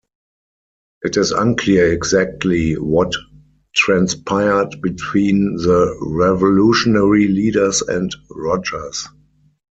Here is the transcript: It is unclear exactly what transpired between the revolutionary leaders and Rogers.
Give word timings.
It 1.03 1.15
is 1.15 1.29
unclear 1.29 1.93
exactly 1.93 2.73
what 2.73 3.13
transpired 3.75 4.81
between 4.81 5.57
the 5.57 5.95
revolutionary 6.01 7.27
leaders 7.27 7.83
and 7.83 8.09
Rogers. 8.31 9.07